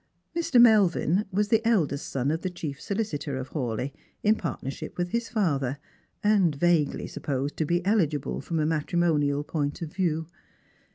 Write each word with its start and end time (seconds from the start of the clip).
Mr. 0.35 0.59
Melvin 0.59 1.25
was 1.31 1.49
the 1.49 1.61
eldest 1.63 2.09
son 2.09 2.31
of 2.31 2.41
the 2.41 2.49
chief 2.49 2.81
solicitor 2.81 3.37
of 3.37 3.49
Hawleigh, 3.49 3.91
in 4.23 4.33
partnership 4.33 4.97
with 4.97 5.09
his 5.09 5.29
father, 5.29 5.77
and 6.23 6.55
vaguely 6.55 7.05
sup 7.05 7.21
posed 7.21 7.55
to 7.57 7.65
be 7.65 7.85
eligible 7.85 8.41
from 8.41 8.57
a 8.57 8.65
matrimonial 8.65 9.43
point 9.43 9.79
of 9.83 9.93
view. 9.93 10.25